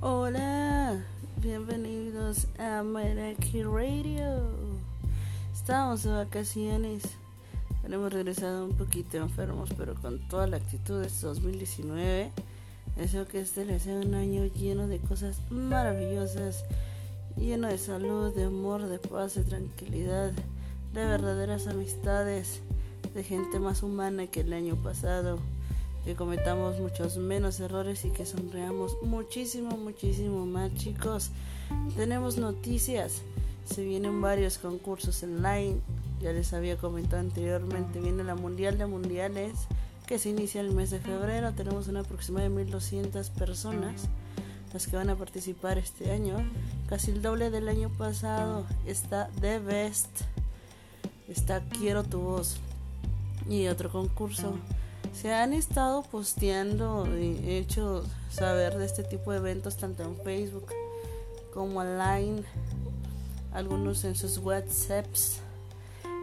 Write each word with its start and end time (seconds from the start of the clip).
Hola, 0.00 0.96
bienvenidos 1.42 2.46
a 2.56 2.84
Meraki 2.84 3.64
Radio. 3.64 4.52
Estamos 5.52 6.04
de 6.04 6.12
vacaciones. 6.12 7.02
Hemos 7.82 8.12
regresado 8.12 8.66
un 8.66 8.76
poquito 8.76 9.16
enfermos, 9.16 9.70
pero 9.76 9.96
con 9.96 10.20
toda 10.28 10.46
la 10.46 10.58
actitud 10.58 11.00
de 11.00 11.08
este 11.08 11.26
2019. 11.26 12.30
Deseo 12.96 13.26
que 13.26 13.40
este 13.40 13.64
les 13.64 13.82
sea 13.82 13.96
un 13.96 14.14
año 14.14 14.44
lleno 14.46 14.86
de 14.86 15.00
cosas 15.00 15.40
maravillosas, 15.50 16.64
lleno 17.36 17.66
de 17.66 17.78
salud, 17.78 18.32
de 18.32 18.44
amor, 18.44 18.86
de 18.86 19.00
paz, 19.00 19.34
de 19.34 19.42
tranquilidad, 19.42 20.30
de 20.94 21.04
verdaderas 21.06 21.66
amistades, 21.66 22.60
de 23.14 23.24
gente 23.24 23.58
más 23.58 23.82
humana 23.82 24.28
que 24.28 24.42
el 24.42 24.52
año 24.52 24.76
pasado 24.76 25.40
que 26.04 26.14
cometamos 26.14 26.80
muchos 26.80 27.16
menos 27.16 27.60
errores 27.60 28.04
y 28.04 28.10
que 28.10 28.26
sonreamos 28.26 28.96
muchísimo, 29.02 29.76
muchísimo 29.76 30.46
más, 30.46 30.74
chicos. 30.74 31.30
Tenemos 31.96 32.38
noticias. 32.38 33.22
Se 33.64 33.84
vienen 33.84 34.20
varios 34.20 34.58
concursos 34.58 35.22
online. 35.22 35.80
Ya 36.20 36.32
les 36.32 36.52
había 36.52 36.76
comentado 36.76 37.20
anteriormente, 37.20 38.00
viene 38.00 38.24
la 38.24 38.34
Mundial 38.34 38.78
de 38.78 38.86
Mundiales 38.86 39.52
que 40.08 40.18
se 40.18 40.30
inicia 40.30 40.62
el 40.62 40.72
mes 40.72 40.90
de 40.90 41.00
febrero. 41.00 41.52
Tenemos 41.52 41.86
una 41.86 42.00
aproximada 42.00 42.44
de 42.44 42.54
1200 42.54 43.28
personas 43.28 44.08
las 44.72 44.86
que 44.86 44.96
van 44.96 45.10
a 45.10 45.16
participar 45.16 45.76
este 45.76 46.10
año. 46.10 46.36
Casi 46.88 47.10
el 47.10 47.20
doble 47.20 47.50
del 47.50 47.68
año 47.68 47.90
pasado. 47.90 48.64
Está 48.86 49.28
The 49.40 49.58
Best. 49.58 50.22
Está 51.28 51.60
Quiero 51.60 52.04
tu 52.04 52.20
voz. 52.20 52.56
Y 53.50 53.66
otro 53.66 53.90
concurso 53.90 54.54
se 55.12 55.32
han 55.32 55.52
estado 55.52 56.02
posteando 56.02 57.06
y 57.18 57.38
hecho 57.46 58.04
saber 58.30 58.76
de 58.76 58.86
este 58.86 59.04
tipo 59.04 59.32
de 59.32 59.38
eventos 59.38 59.76
tanto 59.76 60.02
en 60.02 60.16
Facebook 60.16 60.66
como 61.52 61.80
online, 61.80 62.42
algunos 63.52 64.04
en 64.04 64.14
sus 64.14 64.38
WhatsApps 64.38 65.40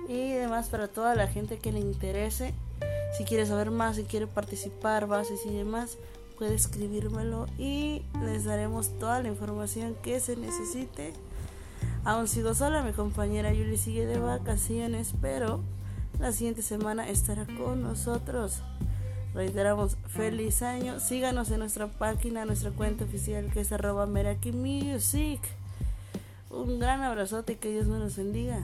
y 0.08 0.34
demás 0.34 0.70
para 0.70 0.88
toda 0.88 1.16
la 1.16 1.28
gente 1.28 1.58
que 1.58 1.72
le 1.72 1.80
interese. 1.80 2.54
Si 3.18 3.24
quiere 3.24 3.46
saber 3.46 3.72
más, 3.72 3.96
si 3.96 4.04
quiere 4.04 4.28
participar, 4.28 5.08
bases 5.08 5.46
y 5.46 5.50
demás, 5.50 5.98
puede 6.38 6.56
escribírmelo 6.56 7.48
y 7.58 8.04
les 8.24 8.44
daremos 8.44 8.90
toda 9.00 9.22
la 9.22 9.30
información 9.30 9.96
que 10.04 10.20
se 10.20 10.36
necesite. 10.36 11.14
Aún 12.04 12.28
sigo 12.28 12.54
sola, 12.54 12.84
mi 12.84 12.92
compañera 12.92 13.54
Yuli 13.54 13.78
sigue 13.78 14.06
de 14.06 14.20
vacaciones, 14.20 15.14
pero 15.22 15.62
la 16.20 16.32
siguiente 16.32 16.62
semana 16.62 17.10
estará 17.10 17.46
con 17.46 17.82
nosotros. 17.82 18.62
Reiteramos, 19.34 19.98
feliz 20.08 20.62
año. 20.62 21.00
Síganos 21.00 21.52
en 21.52 21.60
nuestra 21.60 21.88
página, 21.88 22.46
nuestra 22.46 22.72
cuenta 22.72 23.04
oficial 23.04 23.52
que 23.52 23.62
es 23.62 23.72
arroba 23.72 24.06
Meraki 24.06 24.54
Music. 24.54 25.42
Un 26.50 26.80
gran 26.80 27.04
abrazote 27.04 27.54
y 27.54 27.56
que 27.58 27.72
Dios 27.72 27.88
nos 27.88 28.16
bendiga. 28.16 28.64